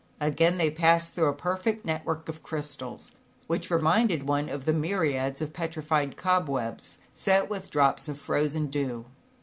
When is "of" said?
2.27-2.41, 5.43-5.53, 8.09-8.17